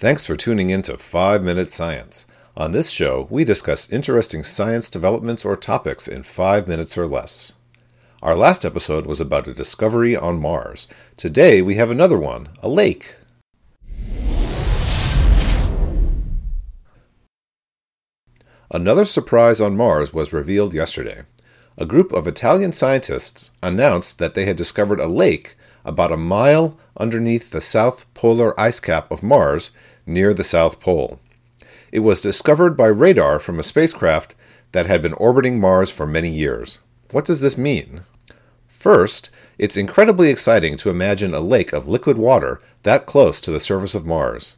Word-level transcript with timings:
Thanks 0.00 0.24
for 0.24 0.34
tuning 0.34 0.70
in 0.70 0.80
to 0.84 0.96
5 0.96 1.42
Minute 1.42 1.68
Science. 1.68 2.24
On 2.56 2.70
this 2.70 2.90
show, 2.90 3.26
we 3.28 3.44
discuss 3.44 3.92
interesting 3.92 4.42
science 4.42 4.88
developments 4.88 5.44
or 5.44 5.56
topics 5.56 6.08
in 6.08 6.22
5 6.22 6.66
minutes 6.66 6.96
or 6.96 7.06
less. 7.06 7.52
Our 8.22 8.34
last 8.34 8.64
episode 8.64 9.04
was 9.04 9.20
about 9.20 9.46
a 9.46 9.52
discovery 9.52 10.16
on 10.16 10.40
Mars. 10.40 10.88
Today, 11.18 11.60
we 11.60 11.74
have 11.74 11.90
another 11.90 12.18
one 12.18 12.48
a 12.62 12.68
lake. 12.70 13.16
Another 18.70 19.04
surprise 19.04 19.60
on 19.60 19.76
Mars 19.76 20.14
was 20.14 20.32
revealed 20.32 20.72
yesterday. 20.72 21.24
A 21.78 21.86
group 21.86 22.12
of 22.12 22.26
Italian 22.26 22.72
scientists 22.72 23.50
announced 23.62 24.18
that 24.18 24.34
they 24.34 24.44
had 24.44 24.56
discovered 24.56 25.00
a 25.00 25.06
lake 25.06 25.56
about 25.84 26.12
a 26.12 26.16
mile 26.16 26.78
underneath 26.96 27.50
the 27.50 27.60
south 27.60 28.12
polar 28.14 28.58
ice 28.60 28.80
cap 28.80 29.10
of 29.10 29.22
Mars 29.22 29.70
near 30.06 30.34
the 30.34 30.44
South 30.44 30.80
Pole. 30.80 31.18
It 31.92 32.00
was 32.00 32.20
discovered 32.20 32.76
by 32.76 32.86
radar 32.86 33.38
from 33.38 33.58
a 33.58 33.64
spacecraft 33.64 34.34
that 34.72 34.86
had 34.86 35.02
been 35.02 35.14
orbiting 35.14 35.58
Mars 35.58 35.90
for 35.90 36.06
many 36.06 36.28
years. 36.28 36.78
What 37.12 37.24
does 37.24 37.40
this 37.40 37.56
mean? 37.56 38.02
First, 38.66 39.30
it's 39.58 39.76
incredibly 39.76 40.30
exciting 40.30 40.76
to 40.78 40.90
imagine 40.90 41.34
a 41.34 41.40
lake 41.40 41.72
of 41.72 41.88
liquid 41.88 42.16
water 42.16 42.60
that 42.82 43.06
close 43.06 43.40
to 43.42 43.50
the 43.50 43.60
surface 43.60 43.94
of 43.94 44.06
Mars 44.06 44.56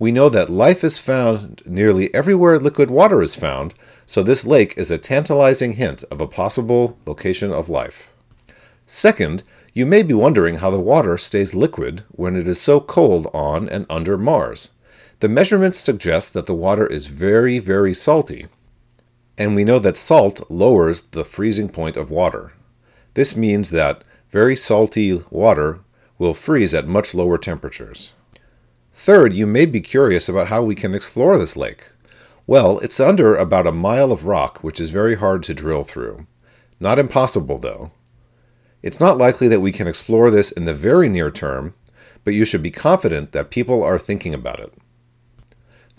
we 0.00 0.10
know 0.10 0.30
that 0.30 0.48
life 0.48 0.82
is 0.82 0.98
found 0.98 1.60
nearly 1.66 2.12
everywhere 2.14 2.58
liquid 2.58 2.90
water 2.90 3.20
is 3.20 3.34
found, 3.34 3.74
so 4.06 4.22
this 4.22 4.46
lake 4.46 4.72
is 4.78 4.90
a 4.90 4.96
tantalizing 4.96 5.74
hint 5.74 6.02
of 6.10 6.22
a 6.22 6.26
possible 6.26 6.98
location 7.06 7.52
of 7.52 7.68
life. 7.68 8.10
Second, 8.86 9.42
you 9.74 9.84
may 9.84 10.02
be 10.02 10.14
wondering 10.14 10.56
how 10.56 10.70
the 10.70 10.80
water 10.80 11.18
stays 11.18 11.54
liquid 11.54 12.02
when 12.10 12.34
it 12.34 12.48
is 12.48 12.58
so 12.58 12.80
cold 12.80 13.28
on 13.34 13.68
and 13.68 13.84
under 13.90 14.16
Mars. 14.16 14.70
The 15.20 15.28
measurements 15.28 15.78
suggest 15.78 16.32
that 16.32 16.46
the 16.46 16.54
water 16.54 16.86
is 16.86 17.04
very, 17.04 17.58
very 17.58 17.92
salty, 17.92 18.46
and 19.36 19.54
we 19.54 19.64
know 19.64 19.78
that 19.78 19.98
salt 19.98 20.50
lowers 20.50 21.02
the 21.02 21.24
freezing 21.24 21.68
point 21.68 21.98
of 21.98 22.10
water. 22.10 22.54
This 23.12 23.36
means 23.36 23.68
that 23.68 24.02
very 24.30 24.56
salty 24.56 25.22
water 25.28 25.80
will 26.18 26.32
freeze 26.32 26.72
at 26.72 26.88
much 26.88 27.14
lower 27.14 27.36
temperatures. 27.36 28.12
Third, 29.02 29.32
you 29.32 29.46
may 29.46 29.64
be 29.64 29.80
curious 29.80 30.28
about 30.28 30.48
how 30.48 30.60
we 30.60 30.74
can 30.74 30.94
explore 30.94 31.38
this 31.38 31.56
lake. 31.56 31.88
Well, 32.46 32.78
it's 32.80 33.00
under 33.00 33.34
about 33.34 33.66
a 33.66 33.72
mile 33.72 34.12
of 34.12 34.26
rock, 34.26 34.62
which 34.62 34.78
is 34.78 34.90
very 34.90 35.14
hard 35.14 35.42
to 35.44 35.54
drill 35.54 35.84
through. 35.84 36.26
Not 36.78 36.98
impossible, 36.98 37.56
though. 37.56 37.92
It's 38.82 39.00
not 39.00 39.16
likely 39.16 39.48
that 39.48 39.62
we 39.62 39.72
can 39.72 39.88
explore 39.88 40.30
this 40.30 40.52
in 40.52 40.66
the 40.66 40.74
very 40.74 41.08
near 41.08 41.30
term, 41.30 41.72
but 42.24 42.34
you 42.34 42.44
should 42.44 42.62
be 42.62 42.70
confident 42.70 43.32
that 43.32 43.50
people 43.50 43.82
are 43.82 43.98
thinking 43.98 44.34
about 44.34 44.60
it. 44.60 44.74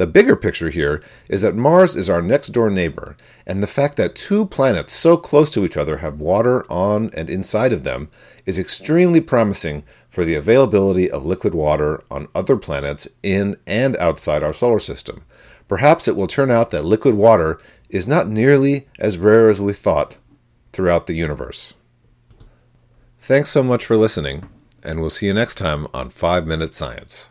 The 0.01 0.07
bigger 0.07 0.35
picture 0.35 0.71
here 0.71 0.99
is 1.29 1.43
that 1.43 1.53
Mars 1.53 1.95
is 1.95 2.09
our 2.09 2.23
next 2.23 2.47
door 2.47 2.71
neighbor, 2.71 3.15
and 3.45 3.61
the 3.61 3.67
fact 3.67 3.97
that 3.97 4.15
two 4.15 4.47
planets 4.47 4.93
so 4.93 5.15
close 5.15 5.51
to 5.51 5.63
each 5.63 5.77
other 5.77 5.97
have 5.97 6.19
water 6.19 6.65
on 6.71 7.11
and 7.13 7.29
inside 7.29 7.71
of 7.71 7.83
them 7.83 8.09
is 8.47 8.57
extremely 8.57 9.21
promising 9.21 9.83
for 10.09 10.25
the 10.25 10.33
availability 10.33 11.07
of 11.07 11.23
liquid 11.23 11.53
water 11.53 12.03
on 12.09 12.29
other 12.33 12.57
planets 12.57 13.07
in 13.21 13.57
and 13.67 13.95
outside 13.97 14.41
our 14.41 14.53
solar 14.53 14.79
system. 14.79 15.21
Perhaps 15.67 16.07
it 16.07 16.15
will 16.15 16.25
turn 16.25 16.49
out 16.49 16.71
that 16.71 16.83
liquid 16.83 17.13
water 17.13 17.59
is 17.91 18.07
not 18.07 18.27
nearly 18.27 18.87
as 18.97 19.19
rare 19.19 19.49
as 19.49 19.61
we 19.61 19.71
thought 19.71 20.17
throughout 20.73 21.05
the 21.05 21.13
universe. 21.13 21.75
Thanks 23.19 23.51
so 23.51 23.61
much 23.61 23.85
for 23.85 23.97
listening, 23.97 24.49
and 24.81 24.99
we'll 24.99 25.11
see 25.11 25.27
you 25.27 25.33
next 25.35 25.59
time 25.59 25.85
on 25.93 26.09
5 26.09 26.47
Minute 26.47 26.73
Science. 26.73 27.29